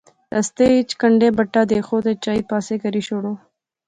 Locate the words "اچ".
0.77-0.89